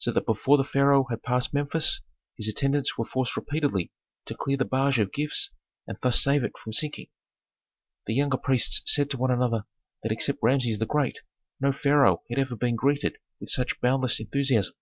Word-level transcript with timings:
So 0.00 0.10
that 0.10 0.26
before 0.26 0.56
the 0.56 0.64
pharaoh 0.64 1.06
had 1.10 1.22
passed 1.22 1.54
Memphis, 1.54 2.00
his 2.36 2.48
attendants 2.48 2.98
were 2.98 3.04
forced 3.04 3.36
repeatedly 3.36 3.92
to 4.24 4.34
clear 4.36 4.56
the 4.56 4.64
barge 4.64 4.98
of 4.98 5.12
gifts 5.12 5.52
and 5.86 5.96
thus 6.02 6.20
save 6.20 6.42
it 6.42 6.58
from 6.58 6.72
sinking. 6.72 7.06
The 8.06 8.14
younger 8.14 8.36
priests 8.36 8.82
said 8.86 9.08
to 9.10 9.16
one 9.16 9.30
another 9.30 9.66
that 10.02 10.10
except 10.10 10.40
Rameses 10.42 10.80
the 10.80 10.86
Great 10.86 11.20
no 11.60 11.70
pharaoh 11.70 12.24
had 12.28 12.40
ever 12.40 12.56
been 12.56 12.74
greeted 12.74 13.18
with 13.38 13.50
such 13.50 13.80
boundless 13.80 14.18
enthusiasm. 14.18 14.74